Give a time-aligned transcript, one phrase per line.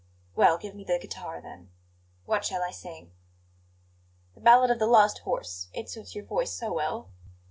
[0.35, 1.69] "Well, give me the guitar, then.
[2.25, 3.11] What shall I sing?"
[4.33, 7.11] "The ballad of the lost horse; it suits your voice so well."